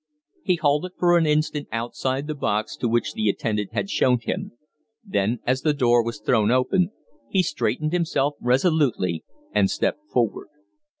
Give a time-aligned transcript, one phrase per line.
[0.43, 4.53] He halted for an instant outside the box to which the attendant had shown him;
[5.05, 6.89] then, as the door was thrown open,
[7.29, 10.47] he straightened himself resolutely and stepped forward.